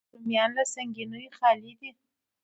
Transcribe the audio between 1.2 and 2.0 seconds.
خالي دي